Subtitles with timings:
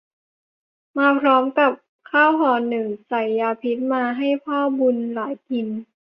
[0.97, 1.71] มาพร้อมกับ
[2.11, 5.67] ข้าวห่อหนึ่งใส่ยาพิษมาให้พ่อบุญหลายกิน